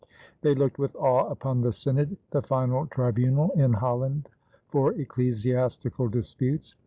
[0.41, 4.29] They looked with awe upon the synod, the final tribunal in Holland
[4.67, 6.73] for ecclesiastical disputes.